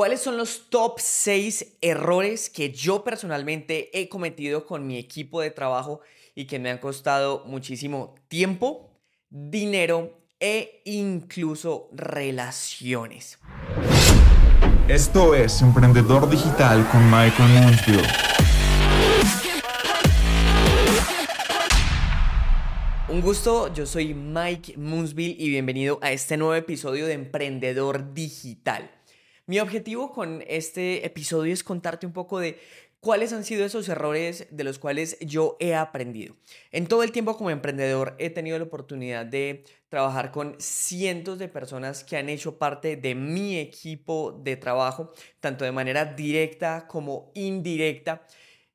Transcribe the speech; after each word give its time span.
¿Cuáles 0.00 0.22
son 0.22 0.38
los 0.38 0.70
top 0.70 0.98
6 0.98 1.76
errores 1.82 2.48
que 2.48 2.72
yo 2.72 3.04
personalmente 3.04 3.90
he 3.92 4.08
cometido 4.08 4.64
con 4.64 4.86
mi 4.86 4.96
equipo 4.96 5.42
de 5.42 5.50
trabajo 5.50 6.00
y 6.34 6.46
que 6.46 6.58
me 6.58 6.70
han 6.70 6.78
costado 6.78 7.44
muchísimo 7.44 8.14
tiempo, 8.28 8.98
dinero 9.28 10.18
e 10.40 10.80
incluso 10.86 11.90
relaciones? 11.92 13.38
Esto 14.88 15.34
es 15.34 15.60
Emprendedor 15.60 16.30
Digital 16.30 16.88
con 16.90 17.04
Michael 17.04 17.50
Mansfield. 17.60 18.06
Un 23.10 23.20
gusto, 23.20 23.70
yo 23.74 23.84
soy 23.84 24.14
Mike 24.14 24.78
Moonsville 24.78 25.36
y 25.38 25.50
bienvenido 25.50 25.98
a 26.00 26.10
este 26.10 26.38
nuevo 26.38 26.54
episodio 26.54 27.04
de 27.04 27.12
Emprendedor 27.12 28.14
Digital. 28.14 28.90
Mi 29.50 29.58
objetivo 29.58 30.12
con 30.12 30.44
este 30.46 31.04
episodio 31.04 31.52
es 31.52 31.64
contarte 31.64 32.06
un 32.06 32.12
poco 32.12 32.38
de 32.38 32.60
cuáles 33.00 33.32
han 33.32 33.42
sido 33.42 33.64
esos 33.64 33.88
errores 33.88 34.46
de 34.52 34.62
los 34.62 34.78
cuales 34.78 35.18
yo 35.18 35.56
he 35.58 35.74
aprendido. 35.74 36.36
En 36.70 36.86
todo 36.86 37.02
el 37.02 37.10
tiempo 37.10 37.36
como 37.36 37.50
emprendedor 37.50 38.14
he 38.20 38.30
tenido 38.30 38.56
la 38.58 38.66
oportunidad 38.66 39.26
de 39.26 39.64
trabajar 39.88 40.30
con 40.30 40.54
cientos 40.60 41.40
de 41.40 41.48
personas 41.48 42.04
que 42.04 42.16
han 42.16 42.28
hecho 42.28 42.58
parte 42.58 42.94
de 42.94 43.16
mi 43.16 43.58
equipo 43.58 44.40
de 44.40 44.54
trabajo, 44.54 45.12
tanto 45.40 45.64
de 45.64 45.72
manera 45.72 46.04
directa 46.04 46.86
como 46.86 47.32
indirecta. 47.34 48.24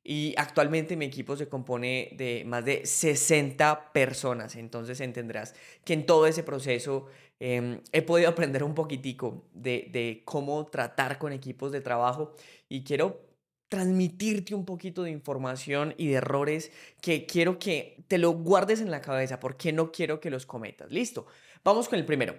Y 0.07 0.35
actualmente 0.37 0.95
mi 0.95 1.05
equipo 1.05 1.35
se 1.35 1.49
compone 1.49 2.11
de 2.15 2.43
más 2.45 2.63
de 2.63 2.85
60 2.85 3.91
personas, 3.91 4.55
entonces 4.55 5.01
entenderás 5.01 5.55
que 5.83 5.93
en 5.93 6.05
todo 6.05 6.27
ese 6.27 6.43
proceso 6.43 7.07
em, 7.39 7.81
he 7.91 8.03
podido 8.03 8.29
aprender 8.29 8.63
un 8.63 8.75
poquitico 8.75 9.47
de, 9.51 9.89
de 9.91 10.21
cómo 10.23 10.67
tratar 10.67 11.17
con 11.17 11.33
equipos 11.33 11.71
de 11.71 11.81
trabajo 11.81 12.33
y 12.69 12.83
quiero 12.83 13.19
transmitirte 13.67 14.53
un 14.53 14.63
poquito 14.63 15.01
de 15.01 15.09
información 15.09 15.95
y 15.97 16.09
de 16.09 16.13
errores 16.15 16.71
que 17.01 17.25
quiero 17.25 17.57
que 17.57 18.03
te 18.07 18.19
lo 18.19 18.31
guardes 18.31 18.81
en 18.81 18.91
la 18.91 19.01
cabeza 19.01 19.39
porque 19.39 19.73
no 19.73 19.91
quiero 19.91 20.19
que 20.19 20.29
los 20.29 20.45
cometas. 20.45 20.91
Listo, 20.91 21.25
vamos 21.63 21.89
con 21.89 21.97
el 21.97 22.05
primero. 22.05 22.35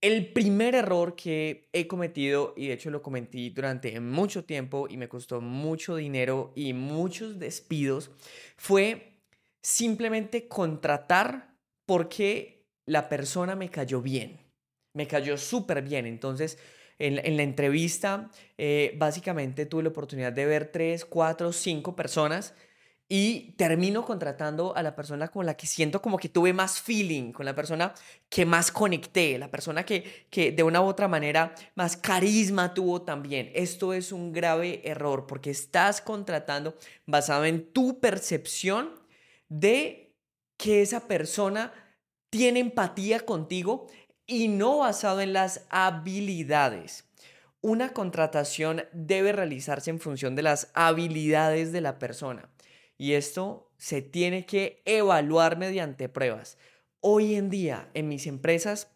El 0.00 0.32
primer 0.32 0.76
error 0.76 1.16
que 1.16 1.68
he 1.72 1.88
cometido, 1.88 2.54
y 2.56 2.68
de 2.68 2.74
hecho 2.74 2.90
lo 2.90 3.02
cometí 3.02 3.50
durante 3.50 3.98
mucho 3.98 4.44
tiempo 4.44 4.86
y 4.88 4.96
me 4.96 5.08
costó 5.08 5.40
mucho 5.40 5.96
dinero 5.96 6.52
y 6.54 6.72
muchos 6.72 7.38
despidos, 7.40 8.12
fue 8.56 9.18
simplemente 9.60 10.46
contratar 10.46 11.56
porque 11.84 12.64
la 12.86 13.08
persona 13.08 13.56
me 13.56 13.70
cayó 13.70 14.00
bien. 14.00 14.38
Me 14.94 15.08
cayó 15.08 15.36
súper 15.36 15.82
bien. 15.82 16.06
Entonces, 16.06 16.58
en, 17.00 17.36
la 17.36 17.42
entrevista, 17.42 18.30
eh, 18.56 18.94
básicamente 18.98 19.66
tuve 19.66 19.82
la 19.82 19.88
oportunidad 19.88 20.32
de 20.32 20.46
ver 20.46 20.70
tres, 20.70 21.04
cuatro, 21.04 21.52
cinco 21.52 21.96
personas 21.96 22.54
y 23.08 23.52
termino 23.52 24.04
contratando 24.04 24.76
a 24.76 24.82
la 24.82 24.94
persona 24.94 25.28
con 25.28 25.46
la 25.46 25.56
que 25.56 25.66
siento 25.66 26.02
como 26.02 26.18
que 26.18 26.28
tuve 26.28 26.52
más 26.52 26.80
feeling, 26.80 27.32
con 27.32 27.46
la 27.46 27.54
persona 27.54 27.94
que 28.28 28.44
más 28.44 28.70
conecté, 28.70 29.38
la 29.38 29.50
persona 29.50 29.84
que, 29.86 30.26
que 30.28 30.52
de 30.52 30.62
una 30.62 30.82
u 30.82 30.84
otra 30.84 31.08
manera 31.08 31.54
más 31.74 31.96
carisma 31.96 32.74
tuvo 32.74 33.02
también. 33.02 33.50
Esto 33.54 33.94
es 33.94 34.12
un 34.12 34.32
grave 34.32 34.82
error 34.84 35.26
porque 35.26 35.50
estás 35.50 36.02
contratando 36.02 36.76
basado 37.06 37.46
en 37.46 37.72
tu 37.72 37.98
percepción 37.98 38.90
de 39.48 40.14
que 40.58 40.82
esa 40.82 41.08
persona 41.08 41.72
tiene 42.30 42.60
empatía 42.60 43.20
contigo 43.20 43.86
y 44.26 44.48
no 44.48 44.78
basado 44.78 45.22
en 45.22 45.32
las 45.32 45.66
habilidades. 45.70 47.04
Una 47.62 47.94
contratación 47.94 48.84
debe 48.92 49.32
realizarse 49.32 49.88
en 49.88 49.98
función 49.98 50.36
de 50.36 50.42
las 50.42 50.70
habilidades 50.74 51.72
de 51.72 51.80
la 51.80 51.98
persona. 51.98 52.50
Y 52.98 53.12
esto 53.12 53.70
se 53.78 54.02
tiene 54.02 54.44
que 54.44 54.82
evaluar 54.84 55.56
mediante 55.56 56.08
pruebas. 56.08 56.58
Hoy 57.00 57.36
en 57.36 57.48
día 57.48 57.88
en 57.94 58.08
mis 58.08 58.26
empresas, 58.26 58.90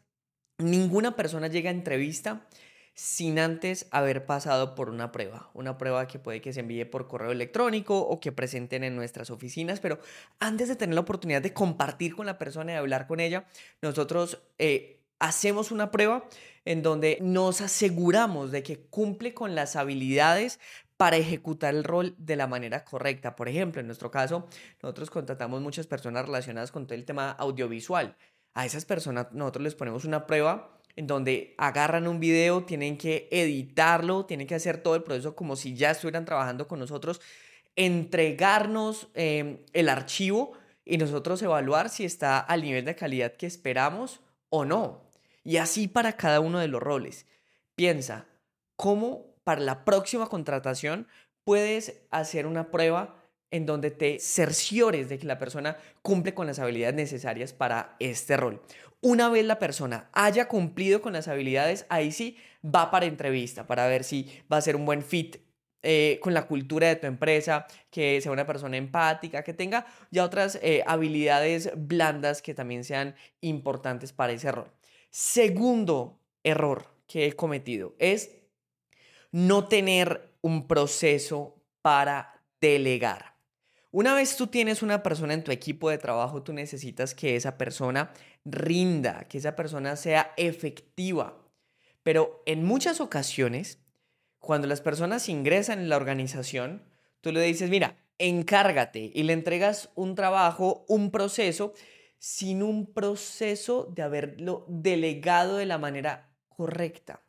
ninguna 0.58 1.14
persona 1.14 1.46
llega 1.46 1.70
a 1.70 1.72
entrevista 1.72 2.48
sin 2.94 3.38
antes 3.38 3.86
haber 3.90 4.26
pasado 4.26 4.74
por 4.74 4.90
una 4.90 5.12
prueba. 5.12 5.50
Una 5.54 5.78
prueba 5.78 6.06
que 6.06 6.18
puede 6.18 6.40
que 6.40 6.52
se 6.52 6.60
envíe 6.60 6.84
por 6.84 7.08
correo 7.08 7.30
electrónico 7.30 7.98
o 8.00 8.20
que 8.20 8.32
presenten 8.32 8.84
en 8.84 8.96
nuestras 8.96 9.30
oficinas, 9.30 9.80
pero 9.80 9.98
antes 10.40 10.68
de 10.68 10.76
tener 10.76 10.94
la 10.94 11.00
oportunidad 11.00 11.40
de 11.40 11.54
compartir 11.54 12.14
con 12.14 12.26
la 12.26 12.38
persona 12.38 12.72
y 12.72 12.76
hablar 12.76 13.06
con 13.06 13.20
ella, 13.20 13.46
nosotros 13.80 14.42
eh, 14.58 15.00
hacemos 15.20 15.70
una 15.70 15.92
prueba 15.92 16.28
en 16.64 16.82
donde 16.82 17.18
nos 17.20 17.60
aseguramos 17.60 18.50
de 18.50 18.62
que 18.62 18.80
cumple 18.80 19.34
con 19.34 19.54
las 19.54 19.76
habilidades 19.76 20.60
para 20.96 21.16
ejecutar 21.16 21.74
el 21.74 21.84
rol 21.84 22.14
de 22.18 22.36
la 22.36 22.46
manera 22.46 22.84
correcta. 22.84 23.34
Por 23.36 23.48
ejemplo, 23.48 23.80
en 23.80 23.86
nuestro 23.86 24.10
caso, 24.10 24.46
nosotros 24.82 25.10
contratamos 25.10 25.60
muchas 25.60 25.86
personas 25.86 26.26
relacionadas 26.26 26.70
con 26.70 26.86
todo 26.86 26.94
el 26.94 27.04
tema 27.04 27.30
audiovisual. 27.32 28.16
A 28.54 28.66
esas 28.66 28.84
personas 28.84 29.32
nosotros 29.32 29.64
les 29.64 29.74
ponemos 29.74 30.04
una 30.04 30.26
prueba 30.26 30.78
en 30.96 31.06
donde 31.06 31.54
agarran 31.58 32.06
un 32.06 32.20
video, 32.20 32.64
tienen 32.64 32.98
que 32.98 33.28
editarlo, 33.30 34.26
tienen 34.26 34.46
que 34.46 34.54
hacer 34.54 34.78
todo 34.82 34.94
el 34.94 35.02
proceso 35.02 35.34
como 35.34 35.56
si 35.56 35.74
ya 35.74 35.90
estuvieran 35.90 36.24
trabajando 36.24 36.68
con 36.68 36.78
nosotros, 36.78 37.20
entregarnos 37.76 39.08
em, 39.14 39.58
el 39.72 39.88
archivo 39.88 40.52
y 40.84 40.98
nosotros 40.98 41.40
evaluar 41.42 41.88
si 41.88 42.04
está 42.04 42.38
al 42.38 42.62
nivel 42.62 42.84
de 42.84 42.94
calidad 42.94 43.32
que 43.32 43.46
esperamos 43.46 44.20
o 44.50 44.64
no. 44.64 45.08
Y 45.44 45.56
así 45.56 45.88
para 45.88 46.16
cada 46.16 46.40
uno 46.40 46.58
de 46.58 46.68
los 46.68 46.82
roles. 46.82 47.26
Piensa, 47.74 48.26
¿cómo 48.76 49.31
para 49.44 49.60
la 49.60 49.84
próxima 49.84 50.28
contratación 50.28 51.06
puedes 51.44 52.02
hacer 52.10 52.46
una 52.46 52.70
prueba 52.70 53.16
en 53.50 53.66
donde 53.66 53.90
te 53.90 54.18
cerciores 54.18 55.08
de 55.08 55.18
que 55.18 55.26
la 55.26 55.38
persona 55.38 55.76
cumple 56.00 56.34
con 56.34 56.46
las 56.46 56.58
habilidades 56.58 56.94
necesarias 56.94 57.52
para 57.52 57.96
este 58.00 58.36
rol. 58.36 58.62
Una 59.00 59.28
vez 59.28 59.44
la 59.44 59.58
persona 59.58 60.08
haya 60.12 60.48
cumplido 60.48 61.02
con 61.02 61.12
las 61.12 61.28
habilidades, 61.28 61.86
ahí 61.88 62.12
sí 62.12 62.38
va 62.64 62.90
para 62.90 63.06
entrevista, 63.06 63.66
para 63.66 63.86
ver 63.86 64.04
si 64.04 64.30
va 64.50 64.56
a 64.56 64.62
ser 64.62 64.76
un 64.76 64.86
buen 64.86 65.02
fit 65.02 65.36
eh, 65.82 66.18
con 66.22 66.32
la 66.32 66.46
cultura 66.46 66.86
de 66.86 66.96
tu 66.96 67.08
empresa, 67.08 67.66
que 67.90 68.20
sea 68.20 68.30
una 68.32 68.46
persona 68.46 68.76
empática, 68.76 69.42
que 69.42 69.52
tenga 69.52 69.84
ya 70.12 70.24
otras 70.24 70.58
eh, 70.62 70.84
habilidades 70.86 71.72
blandas 71.76 72.40
que 72.40 72.54
también 72.54 72.84
sean 72.84 73.16
importantes 73.40 74.12
para 74.12 74.32
ese 74.32 74.52
rol. 74.52 74.70
Segundo 75.10 76.20
error 76.44 76.86
que 77.06 77.26
he 77.26 77.32
cometido 77.32 77.94
es 77.98 78.30
no 79.32 79.66
tener 79.66 80.36
un 80.42 80.68
proceso 80.68 81.56
para 81.80 82.44
delegar. 82.60 83.32
Una 83.90 84.14
vez 84.14 84.36
tú 84.36 84.46
tienes 84.46 84.82
una 84.82 85.02
persona 85.02 85.34
en 85.34 85.44
tu 85.44 85.50
equipo 85.50 85.90
de 85.90 85.98
trabajo, 85.98 86.42
tú 86.42 86.52
necesitas 86.52 87.14
que 87.14 87.36
esa 87.36 87.58
persona 87.58 88.12
rinda, 88.44 89.24
que 89.28 89.38
esa 89.38 89.54
persona 89.56 89.96
sea 89.96 90.32
efectiva. 90.36 91.38
Pero 92.02 92.42
en 92.46 92.64
muchas 92.64 93.00
ocasiones, 93.00 93.78
cuando 94.38 94.66
las 94.66 94.80
personas 94.80 95.28
ingresan 95.28 95.78
en 95.78 95.88
la 95.88 95.96
organización, 95.96 96.84
tú 97.20 97.32
le 97.32 97.42
dices, 97.42 97.68
mira, 97.68 97.96
encárgate 98.18 99.10
y 99.14 99.22
le 99.24 99.34
entregas 99.34 99.90
un 99.94 100.14
trabajo, 100.14 100.84
un 100.88 101.10
proceso, 101.10 101.74
sin 102.18 102.62
un 102.62 102.92
proceso 102.92 103.92
de 103.94 104.02
haberlo 104.02 104.64
delegado 104.68 105.56
de 105.56 105.66
la 105.66 105.78
manera 105.78 106.32
correcta. 106.48 107.22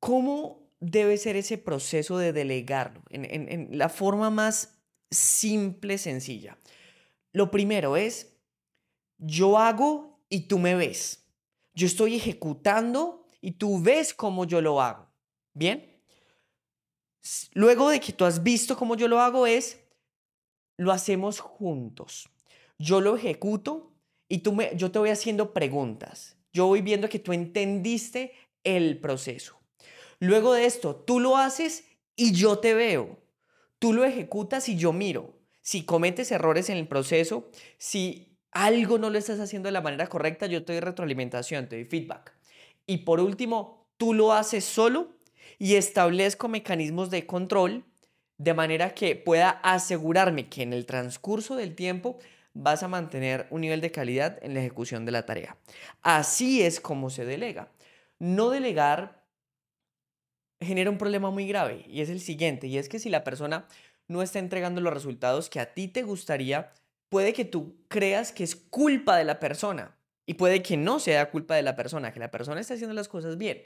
¿Cómo 0.00 0.61
debe 0.82 1.16
ser 1.16 1.36
ese 1.36 1.58
proceso 1.58 2.18
de 2.18 2.32
delegarlo 2.32 3.02
en, 3.10 3.68
la 3.78 3.88
forma 3.88 4.30
más 4.30 4.80
simple, 5.10 5.96
sencilla. 5.96 6.58
Lo 7.32 7.52
primero 7.52 7.96
es, 7.96 8.36
yo 9.16 9.58
hago 9.58 10.20
y 10.28 10.48
tú 10.48 10.58
me 10.58 10.74
ves. 10.74 11.24
Yo 11.72 11.86
estoy 11.86 12.16
ejecutando 12.16 13.28
y 13.40 13.52
tú 13.52 13.80
ves 13.80 14.12
cómo 14.12 14.44
yo 14.44 14.60
lo 14.60 14.82
hago. 14.82 15.08
¿Bien? 15.54 16.02
Luego 17.52 17.88
de 17.88 18.00
que 18.00 18.12
tú 18.12 18.24
has 18.24 18.42
visto 18.42 18.76
cómo 18.76 18.96
yo 18.96 19.06
lo 19.06 19.20
hago 19.20 19.46
es, 19.46 19.78
lo 20.76 20.90
hacemos 20.90 21.38
juntos. 21.38 22.28
Yo 22.76 23.00
lo 23.00 23.16
ejecuto 23.16 23.92
y 24.28 24.38
tú 24.38 24.52
me, 24.52 24.72
yo 24.76 24.90
te 24.90 24.98
voy 24.98 25.10
haciendo 25.10 25.52
preguntas. 25.52 26.36
Yo 26.52 26.66
voy 26.66 26.82
viendo 26.82 27.08
que 27.08 27.20
tú 27.20 27.32
entendiste 27.32 28.32
el 28.64 28.98
proceso. 28.98 29.61
Luego 30.22 30.54
de 30.54 30.66
esto, 30.66 30.94
tú 30.94 31.18
lo 31.18 31.36
haces 31.36 31.82
y 32.14 32.30
yo 32.30 32.60
te 32.60 32.74
veo. 32.74 33.18
Tú 33.80 33.92
lo 33.92 34.04
ejecutas 34.04 34.68
y 34.68 34.76
yo 34.76 34.92
miro. 34.92 35.34
Si 35.62 35.84
cometes 35.84 36.30
errores 36.30 36.70
en 36.70 36.76
el 36.76 36.86
proceso, 36.86 37.50
si 37.76 38.38
algo 38.52 38.98
no 38.98 39.10
lo 39.10 39.18
estás 39.18 39.40
haciendo 39.40 39.66
de 39.66 39.72
la 39.72 39.80
manera 39.80 40.06
correcta, 40.06 40.46
yo 40.46 40.64
te 40.64 40.74
doy 40.74 40.80
retroalimentación, 40.80 41.68
te 41.68 41.74
doy 41.74 41.86
feedback. 41.86 42.36
Y 42.86 42.98
por 42.98 43.18
último, 43.18 43.88
tú 43.96 44.14
lo 44.14 44.32
haces 44.32 44.64
solo 44.64 45.08
y 45.58 45.74
establezco 45.74 46.46
mecanismos 46.46 47.10
de 47.10 47.26
control 47.26 47.84
de 48.38 48.54
manera 48.54 48.94
que 48.94 49.16
pueda 49.16 49.50
asegurarme 49.50 50.48
que 50.48 50.62
en 50.62 50.72
el 50.72 50.86
transcurso 50.86 51.56
del 51.56 51.74
tiempo 51.74 52.20
vas 52.54 52.84
a 52.84 52.88
mantener 52.88 53.48
un 53.50 53.62
nivel 53.62 53.80
de 53.80 53.90
calidad 53.90 54.38
en 54.40 54.54
la 54.54 54.60
ejecución 54.60 55.04
de 55.04 55.10
la 55.10 55.26
tarea. 55.26 55.56
Así 56.00 56.62
es 56.62 56.78
como 56.78 57.10
se 57.10 57.24
delega. 57.24 57.72
No 58.20 58.50
delegar 58.50 59.21
genera 60.62 60.90
un 60.90 60.98
problema 60.98 61.30
muy 61.30 61.46
grave 61.46 61.84
y 61.88 62.00
es 62.00 62.08
el 62.08 62.20
siguiente, 62.20 62.66
y 62.66 62.78
es 62.78 62.88
que 62.88 62.98
si 62.98 63.08
la 63.08 63.24
persona 63.24 63.66
no 64.08 64.22
está 64.22 64.38
entregando 64.38 64.80
los 64.80 64.92
resultados 64.92 65.48
que 65.48 65.60
a 65.60 65.74
ti 65.74 65.88
te 65.88 66.02
gustaría, 66.02 66.72
puede 67.08 67.32
que 67.32 67.44
tú 67.44 67.76
creas 67.88 68.32
que 68.32 68.44
es 68.44 68.56
culpa 68.56 69.16
de 69.16 69.24
la 69.24 69.40
persona 69.40 69.96
y 70.26 70.34
puede 70.34 70.62
que 70.62 70.76
no 70.76 70.98
sea 70.98 71.30
culpa 71.30 71.54
de 71.54 71.62
la 71.62 71.76
persona, 71.76 72.12
que 72.12 72.20
la 72.20 72.30
persona 72.30 72.60
está 72.60 72.74
haciendo 72.74 72.94
las 72.94 73.08
cosas 73.08 73.38
bien, 73.38 73.62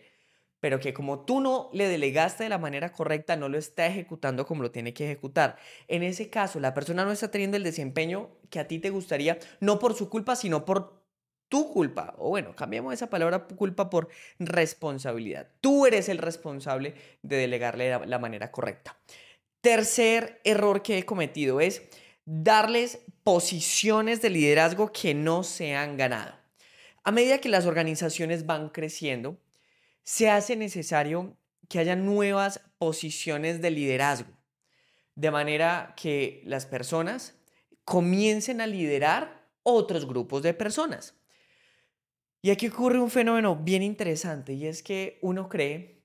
pero 0.61 0.81
que 0.81 0.95
como 0.95 1.25
tú 1.25 1.41
no 1.41 1.71
le 1.73 1.87
delegaste 1.87 2.45
de 2.45 2.49
la 2.49 2.59
manera 2.59 2.93
correcta, 2.93 3.37
no 3.37 3.49
lo 3.49 3.59
está 3.59 3.87
ejecutando 3.87 4.47
como 4.47 4.63
lo 4.63 4.71
tiene 4.71 4.95
que 4.95 5.05
ejecutar. 5.05 5.57
En 5.87 6.03
ese 6.03 6.31
caso, 6.31 6.61
la 6.61 6.75
persona 6.75 7.05
no 7.05 7.13
está 7.13 7.31
teniendo 7.31 7.57
el 7.57 7.63
desempeño 7.63 8.31
que 8.51 8.59
a 8.59 8.67
ti 8.67 8.79
te 8.79 8.91
gustaría, 8.91 9.39
no 9.61 9.79
por 9.79 9.95
su 9.95 10.09
culpa, 10.09 10.35
sino 10.35 10.65
por 10.65 11.06
tu 11.49 11.73
culpa. 11.73 12.15
O 12.19 12.31
bueno, 12.31 12.55
cambiamos 12.55 12.95
esa 12.95 13.09
palabra 13.09 13.47
culpa 13.47 13.91
por 13.91 14.09
responsabilidad. 14.39 15.49
Tú 15.61 15.87
eres 15.87 16.09
el 16.09 16.19
responsable 16.19 16.95
de 17.23 17.37
delegarle 17.37 17.91
la, 17.91 18.07
la 18.07 18.19
manera 18.19 18.51
correcta. 18.51 18.97
Tercer 19.61 20.41
error 20.45 20.83
que 20.83 20.99
he 20.99 21.05
cometido 21.05 21.61
es 21.61 21.83
darles 22.25 23.01
posiciones 23.23 24.23
de 24.23 24.31
liderazgo 24.31 24.93
que 24.93 25.15
no 25.15 25.43
se 25.43 25.75
han 25.75 25.97
ganado. 25.97 26.35
A 27.05 27.13
medida 27.13 27.39
que 27.39 27.49
las 27.49 27.67
organizaciones 27.67 28.47
van 28.47 28.69
creciendo, 28.69 29.39
se 30.03 30.31
hace 30.31 30.57
necesario 30.57 31.37
que 31.69 31.79
haya 31.79 31.97
nuevas 31.97 32.61
posiciones 32.79 33.61
de 33.61 33.71
liderazgo, 33.71 34.31
de 35.15 35.31
manera 35.31 35.95
que 35.97 36.43
las 36.45 36.67
personas 36.67 37.35
comiencen 37.85 38.61
a 38.61 38.67
liderar 38.67 39.47
otros 39.63 40.07
grupos 40.07 40.43
de 40.43 40.55
personas. 40.55 41.15
Y 42.43 42.51
aquí 42.51 42.69
ocurre 42.69 43.01
un 43.01 43.11
fenómeno 43.11 43.57
bien 43.57 43.83
interesante 43.83 44.53
y 44.53 44.67
es 44.67 44.83
que 44.83 45.19
uno 45.23 45.49
cree 45.49 46.03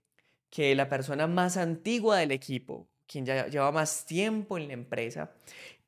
que 0.50 0.75
la 0.75 0.89
persona 0.89 1.28
más 1.28 1.57
antigua 1.57 2.18
del 2.18 2.31
equipo, 2.31 2.88
quien 3.07 3.25
ya 3.25 3.48
lleva 3.48 3.72
más 3.72 4.06
tiempo 4.06 4.57
en 4.57 4.68
la 4.68 4.74
empresa, 4.74 5.31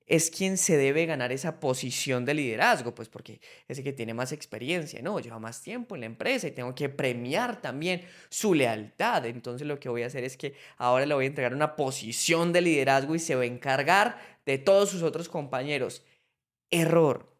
es 0.06 0.30
quien 0.30 0.58
se 0.58 0.78
debe 0.78 1.06
ganar 1.06 1.32
esa 1.32 1.60
posición 1.60 2.26
de 2.26 2.34
liderazgo, 2.34 2.94
pues 2.94 3.10
porque 3.10 3.40
es 3.68 3.78
el 3.78 3.84
que 3.84 3.94
tiene 3.94 4.14
más 4.14 4.32
experiencia, 4.32 5.02
¿no? 5.02 5.20
Lleva 5.20 5.40
más 5.40 5.62
tiempo 5.62 5.96
en 5.96 6.02
la 6.02 6.08
empresa 6.08 6.48
y 6.48 6.52
tengo 6.52 6.76
que 6.76 6.90
premiar 6.90 7.62
también 7.62 8.04
su 8.30 8.54
lealtad. 8.54 9.26
Entonces 9.26 9.66
lo 9.66 9.80
que 9.80 9.90
voy 9.90 10.04
a 10.04 10.08
hacer 10.08 10.24
es 10.24 10.38
que 10.38 10.56
ahora 10.78 11.06
le 11.06 11.16
voy 11.16 11.26
a 11.26 11.28
entregar 11.28 11.54
una 11.54 11.76
posición 11.76 12.52
de 12.54 12.62
liderazgo 12.62 13.16
y 13.16 13.20
se 13.20 13.36
va 13.36 13.44
a 13.44 13.46
encargar 13.46 14.20
de 14.46 14.58
todos 14.58 14.90
sus 14.90 15.04
otros 15.04 15.30
compañeros. 15.30 16.04
Error. 16.70 17.33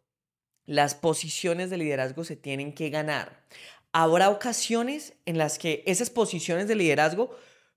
Las 0.66 0.94
posiciones 0.94 1.70
de 1.70 1.78
liderazgo 1.78 2.24
se 2.24 2.36
tienen 2.36 2.72
que 2.72 2.90
ganar. 2.90 3.42
Habrá 3.92 4.30
ocasiones 4.30 5.14
en 5.24 5.38
las 5.38 5.58
que 5.58 5.82
esas 5.86 6.10
posiciones 6.10 6.68
de 6.68 6.74
liderazgo 6.74 7.36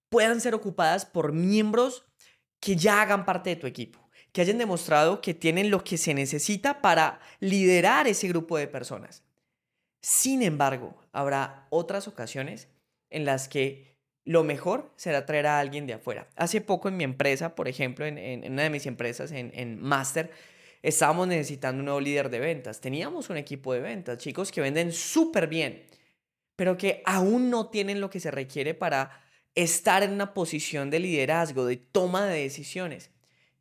puedan 0.09 0.41
ser 0.41 0.55
ocupadas 0.55 1.05
por 1.05 1.33
miembros 1.33 2.05
que 2.59 2.75
ya 2.75 3.01
hagan 3.01 3.25
parte 3.25 3.51
de 3.51 3.55
tu 3.55 3.67
equipo 3.67 4.07
que 4.37 4.41
hayan 4.41 4.59
demostrado 4.59 5.19
que 5.19 5.33
tienen 5.33 5.71
lo 5.71 5.83
que 5.83 5.97
se 5.97 6.13
necesita 6.13 6.79
para 6.79 7.19
liderar 7.39 8.07
ese 8.07 8.27
grupo 8.27 8.55
de 8.55 8.67
personas. 8.67 9.23
Sin 9.99 10.43
embargo, 10.43 10.95
habrá 11.11 11.65
otras 11.71 12.07
ocasiones 12.07 12.67
en 13.09 13.25
las 13.25 13.47
que 13.47 13.97
lo 14.25 14.43
mejor 14.43 14.93
será 14.95 15.25
traer 15.25 15.47
a 15.47 15.59
alguien 15.59 15.87
de 15.87 15.93
afuera. 15.93 16.27
Hace 16.35 16.61
poco 16.61 16.87
en 16.87 16.97
mi 16.97 17.03
empresa, 17.03 17.55
por 17.55 17.67
ejemplo, 17.67 18.05
en, 18.05 18.51
una 18.51 18.61
de 18.61 18.69
mis 18.69 18.85
empresas, 18.85 19.31
en, 19.31 19.81
Master, 19.81 20.29
estábamos 20.87 21.27
necesitando 21.27 21.79
un 21.81 21.85
nuevo 21.85 21.99
líder 21.99 22.29
de 22.29 22.39
ventas. 22.39 22.79
Teníamos 22.79 23.29
un 23.29 23.35
equipo 23.35 23.73
de 23.73 23.81
ventas, 23.81 24.17
chicos 24.19 24.53
que 24.53 24.61
venden 24.61 24.93
súper 24.93 25.47
bien, 25.47 25.85
pero 26.55 26.77
que 26.77 27.01
aún 27.05 27.49
no 27.49 27.69
tienen 27.69 27.99
lo 27.99 28.09
que 28.09 28.21
se 28.21 28.31
requiere 28.31 28.73
para 28.73 29.21
estar 29.53 30.01
en 30.01 30.13
una 30.13 30.33
posición 30.33 30.89
de 30.89 30.99
liderazgo, 30.99 31.65
de 31.65 31.75
toma 31.75 32.25
de 32.25 32.41
decisiones. 32.41 33.11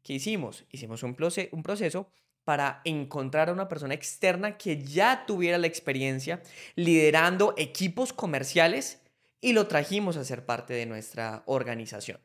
¿Qué 0.04 0.12
hicimos? 0.12 0.64
Hicimos 0.70 1.02
un, 1.02 1.16
un 1.50 1.62
proceso 1.64 2.08
para 2.44 2.80
encontrar 2.84 3.48
a 3.48 3.52
una 3.52 3.66
persona 3.66 3.94
externa 3.94 4.56
que 4.56 4.80
ya 4.84 5.24
tuviera 5.26 5.58
la 5.58 5.66
experiencia 5.66 6.40
liderando 6.76 7.54
equipos 7.56 8.12
comerciales 8.12 9.02
y 9.40 9.52
lo 9.52 9.66
trajimos 9.66 10.16
a 10.16 10.24
ser 10.24 10.46
parte 10.46 10.74
de 10.74 10.86
nuestra 10.86 11.42
organización. 11.46 12.20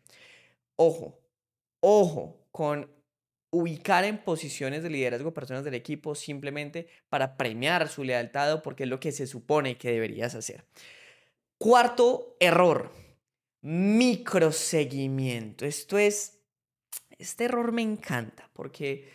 Ojo, 0.75 1.19
ojo 1.79 2.45
con 2.51 3.00
ubicar 3.51 4.05
en 4.05 4.17
posiciones 4.17 4.81
de 4.81 4.89
liderazgo 4.89 5.33
personas 5.33 5.63
del 5.63 5.75
equipo 5.75 6.15
simplemente 6.15 6.87
para 7.09 7.37
premiar 7.37 7.89
su 7.89 8.03
lealtad 8.03 8.53
o 8.53 8.61
porque 8.61 8.83
es 8.83 8.89
lo 8.89 8.99
que 8.99 9.11
se 9.11 9.27
supone 9.27 9.77
que 9.77 9.91
deberías 9.91 10.35
hacer. 10.35 10.65
Cuarto 11.57 12.37
error, 12.39 12.91
microseguimiento. 13.61 15.65
Esto 15.65 15.97
es 15.97 16.41
este 17.21 17.45
error 17.45 17.71
me 17.71 17.83
encanta 17.83 18.49
porque 18.53 19.07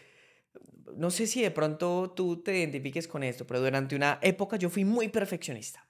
no 0.96 1.10
sé 1.10 1.26
si 1.26 1.42
de 1.42 1.50
pronto 1.50 2.12
tú 2.14 2.42
te 2.42 2.56
identifiques 2.56 3.08
con 3.08 3.24
esto, 3.24 3.46
pero 3.46 3.60
durante 3.60 3.96
una 3.96 4.18
época 4.22 4.56
yo 4.56 4.70
fui 4.70 4.84
muy 4.84 5.08
perfeccionista. 5.08 5.86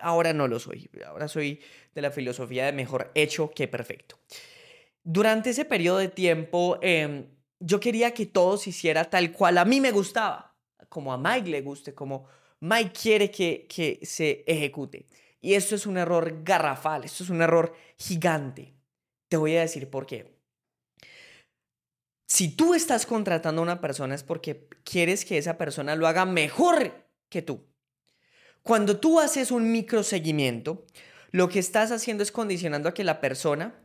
Ahora 0.00 0.32
no 0.32 0.48
lo 0.48 0.58
soy. 0.58 0.90
Ahora 1.06 1.28
soy 1.28 1.60
de 1.94 2.02
la 2.02 2.10
filosofía 2.10 2.66
de 2.66 2.72
mejor 2.72 3.12
hecho 3.14 3.50
que 3.50 3.68
perfecto. 3.68 4.18
Durante 5.02 5.50
ese 5.50 5.64
periodo 5.64 5.98
de 5.98 6.08
tiempo, 6.08 6.78
em, 6.82 7.26
yo 7.60 7.78
quería 7.78 8.12
que 8.12 8.26
todo 8.26 8.56
se 8.56 8.70
hiciera 8.70 9.04
tal 9.04 9.32
cual 9.32 9.58
a 9.58 9.64
mí 9.64 9.80
me 9.80 9.92
gustaba, 9.92 10.56
como 10.88 11.12
a 11.12 11.18
Mike 11.18 11.50
le 11.50 11.60
guste, 11.60 11.94
como 11.94 12.26
Mike 12.60 12.92
quiere 13.00 13.30
que, 13.30 13.66
que 13.68 14.00
se 14.02 14.42
ejecute. 14.46 15.06
Y 15.40 15.54
esto 15.54 15.74
es 15.74 15.86
un 15.86 15.96
error 15.96 16.42
garrafal, 16.42 17.04
esto 17.04 17.22
es 17.22 17.30
un 17.30 17.42
error 17.42 17.74
gigante. 17.96 18.74
Te 19.28 19.36
voy 19.36 19.56
a 19.56 19.60
decir 19.60 19.88
por 19.88 20.06
qué. 20.06 20.36
Si 22.26 22.48
tú 22.48 22.74
estás 22.74 23.06
contratando 23.06 23.60
a 23.60 23.64
una 23.64 23.80
persona 23.80 24.14
es 24.14 24.22
porque 24.22 24.68
quieres 24.84 25.24
que 25.24 25.38
esa 25.38 25.58
persona 25.58 25.96
lo 25.96 26.06
haga 26.06 26.26
mejor 26.26 27.06
que 27.28 27.42
tú. 27.42 27.66
Cuando 28.62 29.00
tú 29.00 29.20
haces 29.20 29.50
un 29.50 29.72
microseguimiento, 29.72 30.86
lo 31.32 31.48
que 31.48 31.58
estás 31.58 31.90
haciendo 31.92 32.22
es 32.22 32.32
condicionando 32.32 32.88
a 32.88 32.94
que 32.94 33.04
la 33.04 33.20
persona 33.20 33.79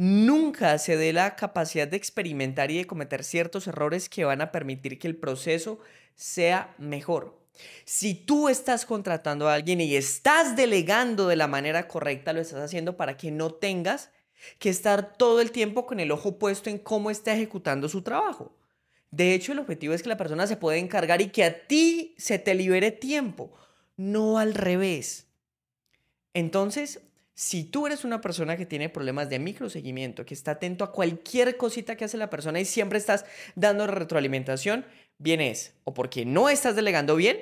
nunca 0.00 0.78
se 0.78 0.96
dé 0.96 1.12
la 1.12 1.36
capacidad 1.36 1.86
de 1.86 1.98
experimentar 1.98 2.70
y 2.70 2.78
de 2.78 2.86
cometer 2.86 3.22
ciertos 3.22 3.66
errores 3.66 4.08
que 4.08 4.24
van 4.24 4.40
a 4.40 4.50
permitir 4.50 4.98
que 4.98 5.06
el 5.06 5.14
proceso 5.14 5.78
sea 6.14 6.74
mejor. 6.78 7.38
Si 7.84 8.14
tú 8.14 8.48
estás 8.48 8.86
contratando 8.86 9.46
a 9.46 9.52
alguien 9.52 9.78
y 9.82 9.94
estás 9.94 10.56
delegando 10.56 11.28
de 11.28 11.36
la 11.36 11.48
manera 11.48 11.86
correcta, 11.86 12.32
lo 12.32 12.40
estás 12.40 12.60
haciendo 12.62 12.96
para 12.96 13.18
que 13.18 13.30
no 13.30 13.52
tengas 13.52 14.10
que 14.58 14.70
estar 14.70 15.18
todo 15.18 15.42
el 15.42 15.50
tiempo 15.52 15.84
con 15.84 16.00
el 16.00 16.12
ojo 16.12 16.38
puesto 16.38 16.70
en 16.70 16.78
cómo 16.78 17.10
está 17.10 17.34
ejecutando 17.34 17.86
su 17.86 18.00
trabajo. 18.00 18.56
De 19.10 19.34
hecho, 19.34 19.52
el 19.52 19.58
objetivo 19.58 19.92
es 19.92 20.02
que 20.02 20.08
la 20.08 20.16
persona 20.16 20.46
se 20.46 20.56
pueda 20.56 20.78
encargar 20.78 21.20
y 21.20 21.28
que 21.28 21.44
a 21.44 21.66
ti 21.66 22.14
se 22.16 22.38
te 22.38 22.54
libere 22.54 22.90
tiempo, 22.90 23.52
no 23.98 24.38
al 24.38 24.54
revés. 24.54 25.26
Entonces, 26.32 27.00
si 27.34 27.64
tú 27.64 27.86
eres 27.86 28.04
una 28.04 28.20
persona 28.20 28.56
que 28.56 28.66
tiene 28.66 28.88
problemas 28.88 29.30
de 29.30 29.38
microseguimiento, 29.38 30.26
que 30.26 30.34
está 30.34 30.52
atento 30.52 30.84
a 30.84 30.92
cualquier 30.92 31.56
cosita 31.56 31.96
que 31.96 32.04
hace 32.04 32.16
la 32.16 32.30
persona 32.30 32.60
y 32.60 32.64
siempre 32.64 32.98
estás 32.98 33.24
dando 33.54 33.86
retroalimentación, 33.86 34.84
bien 35.18 35.40
es 35.40 35.74
o 35.84 35.94
porque 35.94 36.24
no 36.24 36.48
estás 36.48 36.76
delegando 36.76 37.16
bien 37.16 37.38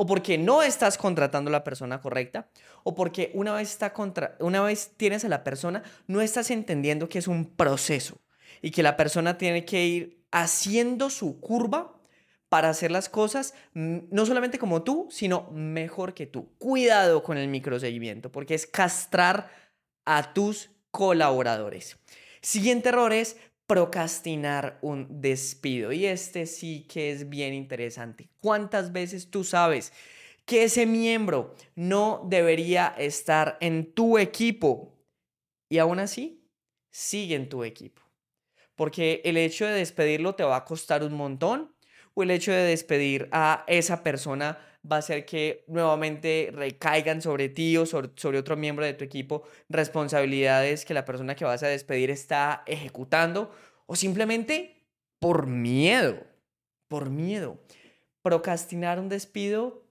o 0.00 0.06
porque 0.06 0.38
no 0.38 0.62
estás 0.62 0.96
contratando 0.96 1.48
a 1.48 1.52
la 1.52 1.64
persona 1.64 2.00
correcta, 2.00 2.48
o 2.84 2.94
porque 2.94 3.32
una 3.34 3.52
vez, 3.52 3.68
está 3.72 3.92
contra, 3.92 4.36
una 4.38 4.62
vez 4.62 4.92
tienes 4.96 5.24
a 5.24 5.28
la 5.28 5.42
persona, 5.42 5.82
no 6.06 6.20
estás 6.20 6.52
entendiendo 6.52 7.08
que 7.08 7.18
es 7.18 7.26
un 7.26 7.46
proceso 7.46 8.20
y 8.62 8.70
que 8.70 8.84
la 8.84 8.96
persona 8.96 9.38
tiene 9.38 9.64
que 9.64 9.84
ir 9.86 10.24
haciendo 10.30 11.10
su 11.10 11.40
curva 11.40 11.97
para 12.48 12.70
hacer 12.70 12.90
las 12.90 13.08
cosas 13.08 13.54
no 13.74 14.26
solamente 14.26 14.58
como 14.58 14.82
tú, 14.82 15.08
sino 15.10 15.50
mejor 15.50 16.14
que 16.14 16.26
tú. 16.26 16.48
Cuidado 16.58 17.22
con 17.22 17.36
el 17.36 17.48
microseguimiento, 17.48 18.32
porque 18.32 18.54
es 18.54 18.66
castrar 18.66 19.50
a 20.04 20.32
tus 20.32 20.70
colaboradores. 20.90 21.98
Siguiente 22.40 22.88
error 22.88 23.12
es 23.12 23.36
procrastinar 23.68 24.78
un 24.80 25.20
despido. 25.20 25.92
Y 25.92 26.06
este 26.06 26.46
sí 26.46 26.86
que 26.88 27.12
es 27.12 27.28
bien 27.28 27.52
interesante. 27.52 28.30
¿Cuántas 28.40 28.92
veces 28.92 29.30
tú 29.30 29.44
sabes 29.44 29.92
que 30.46 30.64
ese 30.64 30.86
miembro 30.86 31.54
no 31.74 32.24
debería 32.26 32.94
estar 32.96 33.58
en 33.60 33.92
tu 33.92 34.16
equipo 34.16 34.94
y 35.68 35.76
aún 35.76 35.98
así 35.98 36.42
sigue 36.90 37.34
en 37.34 37.50
tu 37.50 37.62
equipo? 37.62 38.00
Porque 38.74 39.20
el 39.24 39.36
hecho 39.36 39.66
de 39.66 39.72
despedirlo 39.72 40.34
te 40.34 40.44
va 40.44 40.56
a 40.56 40.64
costar 40.64 41.04
un 41.04 41.12
montón 41.12 41.74
el 42.22 42.30
hecho 42.30 42.52
de 42.52 42.62
despedir 42.62 43.28
a 43.32 43.64
esa 43.66 44.02
persona 44.02 44.58
va 44.90 44.96
a 44.96 44.98
hacer 45.00 45.24
que 45.26 45.64
nuevamente 45.68 46.50
recaigan 46.52 47.20
sobre 47.20 47.48
ti 47.48 47.76
o 47.76 47.86
sobre, 47.86 48.38
otro 48.38 48.56
miembro 48.56 48.84
de 48.84 48.94
tu 48.94 49.04
equipo 49.04 49.42
responsabilidades 49.68 50.84
que 50.84 50.94
la 50.94 51.04
persona 51.04 51.34
que 51.34 51.44
vas 51.44 51.62
a 51.62 51.68
despedir 51.68 52.10
está 52.10 52.62
ejecutando 52.66 53.50
o 53.86 53.96
simplemente 53.96 54.86
por 55.18 55.46
miedo, 55.46 56.24
por 56.88 57.10
miedo. 57.10 57.58
Procrastinar 58.22 58.98
un 58.98 59.08
despido 59.08 59.84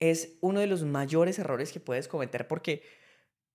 es 0.00 0.36
uno 0.40 0.60
de 0.60 0.66
los 0.66 0.84
mayores 0.84 1.38
errores 1.38 1.72
que 1.72 1.80
puedes 1.80 2.08
cometer 2.08 2.48
porque 2.48 2.82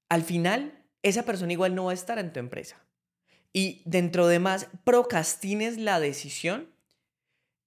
al 0.10 0.24
final 0.24 0.86
esa 1.04 1.24
persona 1.24 1.54
igual 1.54 1.76
no 1.76 1.86
va 1.86 1.92
a 1.92 1.96
estar 1.96 2.20
en 2.20 2.32
tu 2.32 2.40
empresa. 2.40 2.82
Y 3.54 3.82
dentro 3.86 4.28
de 4.28 4.40
más 4.40 4.68
procrastines 4.84 5.78
la 5.78 6.00
decisión, 6.00 6.70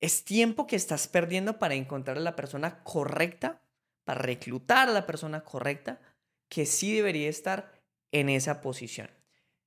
es 0.00 0.24
tiempo 0.24 0.66
que 0.66 0.76
estás 0.76 1.08
perdiendo 1.08 1.58
para 1.58 1.74
encontrar 1.74 2.16
a 2.16 2.20
la 2.20 2.36
persona 2.36 2.82
correcta, 2.82 3.62
para 4.04 4.22
reclutar 4.22 4.88
a 4.88 4.92
la 4.92 5.06
persona 5.06 5.44
correcta, 5.44 6.00
que 6.48 6.66
sí 6.66 6.94
debería 6.94 7.28
estar 7.28 7.80
en 8.12 8.28
esa 8.28 8.60
posición. 8.60 9.10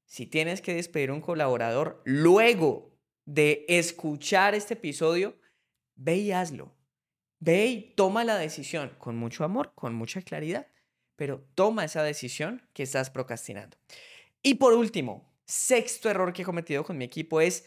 Si 0.05 0.25
tienes 0.25 0.61
que 0.61 0.73
despedir 0.73 1.11
a 1.11 1.13
un 1.13 1.21
colaborador 1.21 2.01
luego 2.05 2.91
de 3.25 3.65
escuchar 3.67 4.53
este 4.53 4.73
episodio, 4.73 5.37
ve 5.95 6.17
y 6.17 6.31
hazlo. 6.31 6.73
Ve 7.39 7.65
y 7.67 7.93
toma 7.95 8.23
la 8.23 8.37
decisión 8.37 8.95
con 8.97 9.15
mucho 9.17 9.43
amor, 9.43 9.73
con 9.75 9.93
mucha 9.93 10.21
claridad, 10.21 10.67
pero 11.15 11.45
toma 11.55 11.85
esa 11.85 12.03
decisión 12.03 12.67
que 12.73 12.83
estás 12.83 13.09
procrastinando. 13.09 13.77
Y 14.41 14.55
por 14.55 14.73
último, 14.73 15.31
sexto 15.45 16.09
error 16.09 16.33
que 16.33 16.41
he 16.41 16.45
cometido 16.45 16.83
con 16.83 16.97
mi 16.97 17.05
equipo 17.05 17.41
es 17.41 17.65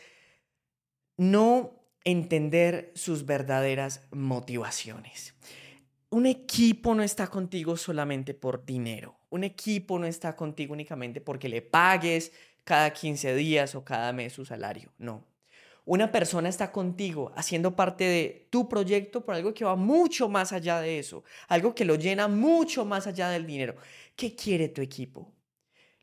no 1.16 1.75
entender 2.06 2.92
sus 2.94 3.26
verdaderas 3.26 4.00
motivaciones. 4.12 5.34
Un 6.08 6.26
equipo 6.26 6.94
no 6.94 7.02
está 7.02 7.26
contigo 7.26 7.76
solamente 7.76 8.32
por 8.32 8.64
dinero. 8.64 9.18
Un 9.28 9.42
equipo 9.42 9.98
no 9.98 10.06
está 10.06 10.36
contigo 10.36 10.72
únicamente 10.72 11.20
porque 11.20 11.48
le 11.48 11.62
pagues 11.62 12.32
cada 12.62 12.92
15 12.92 13.34
días 13.34 13.74
o 13.74 13.84
cada 13.84 14.12
mes 14.12 14.32
su 14.32 14.44
salario. 14.44 14.92
No. 14.98 15.24
Una 15.84 16.12
persona 16.12 16.48
está 16.48 16.70
contigo 16.70 17.32
haciendo 17.34 17.74
parte 17.74 18.04
de 18.04 18.46
tu 18.50 18.68
proyecto 18.68 19.24
por 19.24 19.34
algo 19.34 19.52
que 19.52 19.64
va 19.64 19.74
mucho 19.74 20.28
más 20.28 20.52
allá 20.52 20.80
de 20.80 21.00
eso, 21.00 21.24
algo 21.48 21.74
que 21.74 21.84
lo 21.84 21.96
llena 21.96 22.28
mucho 22.28 22.84
más 22.84 23.08
allá 23.08 23.30
del 23.30 23.46
dinero. 23.46 23.74
¿Qué 24.14 24.36
quiere 24.36 24.68
tu 24.68 24.80
equipo? 24.80 25.32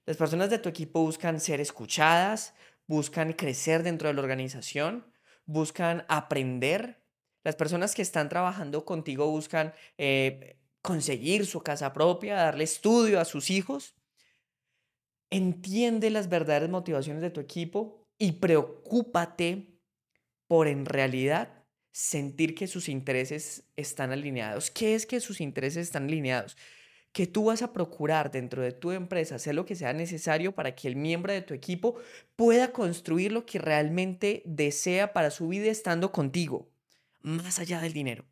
Las 0.05 0.17
personas 0.17 0.50
de 0.50 0.60
tu 0.60 0.67
equipo 0.67 1.01
buscan 1.01 1.39
ser 1.39 1.62
escuchadas, 1.62 2.53
buscan 2.88 3.31
crecer 3.31 3.83
dentro 3.83 4.10
de 4.10 4.13
la 4.13 4.22
organización, 4.22 5.05
buscan 5.45 6.05
aprender. 6.07 7.01
Las 7.43 7.55
personas 7.55 7.93
que 7.93 8.01
están 8.01 8.29
trabajando 8.29 8.85
contigo 8.85 9.29
buscan 9.29 9.73
eh, 9.97 10.57
conseguir 10.81 11.45
su 11.45 11.62
casa 11.62 11.93
propia, 11.93 12.35
darle 12.35 12.63
estudio 12.63 13.19
a 13.19 13.25
sus 13.25 13.50
hijos. 13.50 13.95
Entiende 15.29 16.09
las 16.09 16.29
verdaderas 16.29 16.69
motivaciones 16.69 17.21
de 17.21 17.31
tu 17.31 17.39
equipo 17.39 18.07
y 18.17 18.33
preocúpate 18.33 19.79
por 20.47 20.67
en 20.67 20.85
realidad 20.85 21.63
sentir 21.91 22.55
que 22.55 22.67
sus 22.67 22.89
intereses 22.89 23.63
están 23.75 24.12
alineados. 24.12 24.71
¿Qué 24.71 24.95
es 24.95 25.05
que 25.05 25.19
sus 25.19 25.41
intereses 25.41 25.88
están 25.88 26.05
alineados? 26.05 26.57
Que 27.13 27.27
tú 27.27 27.46
vas 27.46 27.62
a 27.62 27.72
procurar 27.72 28.32
dentro 28.32 28.63
de 28.63 28.72
tu 28.72 28.91
empresa 28.91 29.36
hacer 29.36 29.53
lo 29.53 29.65
que 29.65 29.75
sea 29.75 29.93
necesario 29.93 30.53
para 30.53 30.75
que 30.75 30.88
el 30.88 30.96
miembro 30.96 31.32
de 31.32 31.43
tu 31.43 31.53
equipo 31.53 31.96
pueda 32.36 32.74
construir 32.74 33.32
lo 33.32 33.46
que 33.46 33.60
realmente 33.60 34.41
desea 34.46 35.13
para 35.13 35.29
su 35.29 35.48
vida 35.48 35.70
estando 35.70 36.12
contigo, 36.12 36.67
más 37.22 37.60
allá 37.60 37.79
del 37.79 37.93
dinero. 37.93 38.25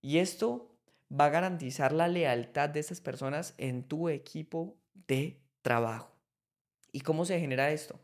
Y 0.00 0.18
esto 0.18 0.76
va 1.08 1.26
a 1.26 1.30
garantizar 1.30 1.92
la 1.92 2.08
lealtad 2.08 2.68
de 2.68 2.80
esas 2.80 3.00
personas 3.00 3.54
en 3.56 3.84
tu 3.84 4.08
equipo 4.08 4.76
de 5.06 5.40
trabajo. 5.62 6.12
¿Y 6.90 7.02
cómo 7.02 7.24
se 7.24 7.38
genera 7.38 7.70
esto? 7.70 8.02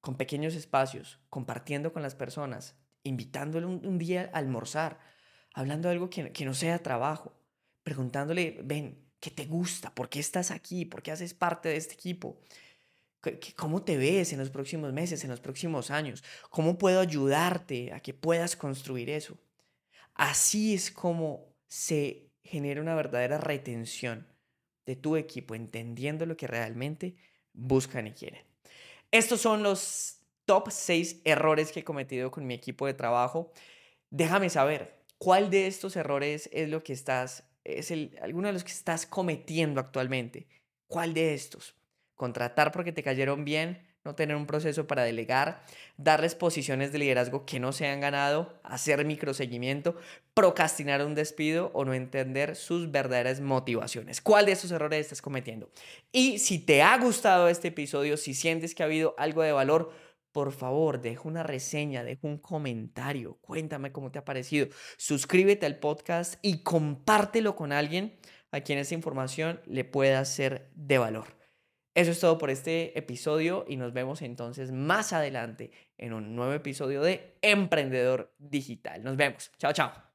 Con 0.00 0.16
pequeños 0.16 0.54
espacios, 0.54 1.18
compartiendo 1.30 1.92
con 1.92 2.02
las 2.02 2.14
personas, 2.14 2.76
invitándole 3.02 3.66
un, 3.66 3.98
día 3.98 4.30
a 4.32 4.38
almorzar, 4.38 5.00
hablando 5.52 5.88
de 5.88 5.94
algo 5.94 6.10
que, 6.10 6.30
que 6.30 6.44
no 6.44 6.54
sea 6.54 6.80
trabajo, 6.80 7.34
preguntándole, 7.82 8.60
ven, 8.62 9.02
¿Qué 9.22 9.30
te 9.30 9.46
gusta? 9.46 9.94
¿Por 9.94 10.08
qué 10.08 10.18
estás 10.18 10.50
aquí? 10.50 10.84
¿Por 10.84 11.00
qué 11.00 11.12
haces 11.12 11.32
parte 11.32 11.68
de 11.68 11.76
este 11.76 11.94
equipo? 11.94 12.40
¿Cómo 13.54 13.84
te 13.84 13.96
ves 13.96 14.32
en 14.32 14.40
los 14.40 14.50
próximos 14.50 14.92
meses, 14.92 15.22
en 15.22 15.30
los 15.30 15.38
próximos 15.38 15.92
años? 15.92 16.24
¿Cómo 16.50 16.76
puedo 16.76 16.98
ayudarte 16.98 17.92
a 17.92 18.00
que 18.00 18.14
puedas 18.14 18.56
construir 18.56 19.10
eso? 19.10 19.38
Así 20.14 20.74
es 20.74 20.90
como 20.90 21.54
se 21.68 22.32
genera 22.42 22.80
una 22.80 22.96
verdadera 22.96 23.38
retención 23.38 24.26
de 24.86 24.96
tu 24.96 25.14
equipo, 25.14 25.54
entendiendo 25.54 26.26
lo 26.26 26.36
que 26.36 26.48
realmente 26.48 27.14
buscan 27.52 28.08
y 28.08 28.14
quieren. 28.14 28.42
Estos 29.12 29.40
son 29.40 29.62
los 29.62 30.16
top 30.46 30.72
6 30.72 31.20
errores 31.22 31.70
que 31.70 31.80
he 31.80 31.84
cometido 31.84 32.32
con 32.32 32.44
mi 32.44 32.54
equipo 32.54 32.88
de 32.88 32.94
trabajo. 32.94 33.52
Déjame 34.10 34.50
saber 34.50 35.04
cuál 35.16 35.48
de 35.48 35.68
estos 35.68 35.94
errores 35.94 36.50
es 36.52 36.68
lo 36.68 36.82
que 36.82 36.92
estás 36.92 37.44
es 37.64 37.90
el, 37.90 38.18
alguno 38.22 38.48
de 38.48 38.54
los 38.54 38.64
que 38.64 38.72
estás 38.72 39.06
cometiendo 39.06 39.80
actualmente. 39.80 40.46
¿Cuál 40.86 41.14
de 41.14 41.34
estos? 41.34 41.74
Contratar 42.14 42.72
porque 42.72 42.92
te 42.92 43.02
cayeron 43.02 43.44
bien, 43.44 43.86
no 44.04 44.14
tener 44.14 44.36
un 44.36 44.46
proceso 44.46 44.86
para 44.86 45.04
delegar, 45.04 45.62
darles 45.96 46.34
posiciones 46.34 46.92
de 46.92 46.98
liderazgo 46.98 47.46
que 47.46 47.60
no 47.60 47.72
se 47.72 47.86
han 47.86 48.00
ganado, 48.00 48.58
hacer 48.64 49.04
microseguimiento, 49.04 49.96
procrastinar 50.34 51.04
un 51.04 51.14
despido 51.14 51.70
o 51.74 51.84
no 51.84 51.94
entender 51.94 52.56
sus 52.56 52.90
verdaderas 52.90 53.40
motivaciones. 53.40 54.20
¿Cuál 54.20 54.46
de 54.46 54.52
estos 54.52 54.72
errores 54.72 55.00
estás 55.00 55.22
cometiendo? 55.22 55.70
Y 56.10 56.38
si 56.38 56.58
te 56.58 56.82
ha 56.82 56.96
gustado 56.98 57.48
este 57.48 57.68
episodio, 57.68 58.16
si 58.16 58.34
sientes 58.34 58.74
que 58.74 58.82
ha 58.82 58.86
habido 58.86 59.14
algo 59.18 59.42
de 59.42 59.52
valor, 59.52 59.92
por 60.32 60.52
favor, 60.52 61.00
deja 61.00 61.28
una 61.28 61.42
reseña, 61.42 62.04
deja 62.04 62.26
un 62.26 62.38
comentario, 62.38 63.38
cuéntame 63.40 63.92
cómo 63.92 64.10
te 64.10 64.18
ha 64.18 64.24
parecido. 64.24 64.68
Suscríbete 64.96 65.66
al 65.66 65.78
podcast 65.78 66.34
y 66.42 66.62
compártelo 66.62 67.54
con 67.54 67.72
alguien 67.72 68.18
a 68.50 68.60
quien 68.60 68.78
esa 68.78 68.94
información 68.94 69.60
le 69.66 69.84
pueda 69.84 70.24
ser 70.24 70.70
de 70.74 70.98
valor. 70.98 71.42
Eso 71.94 72.10
es 72.10 72.20
todo 72.20 72.38
por 72.38 72.50
este 72.50 72.98
episodio 72.98 73.66
y 73.68 73.76
nos 73.76 73.92
vemos 73.92 74.22
entonces 74.22 74.72
más 74.72 75.12
adelante 75.12 75.72
en 75.98 76.14
un 76.14 76.34
nuevo 76.34 76.54
episodio 76.54 77.02
de 77.02 77.36
Emprendedor 77.42 78.34
Digital. 78.38 79.04
Nos 79.04 79.16
vemos. 79.16 79.52
Chao, 79.58 79.72
chao. 79.72 80.11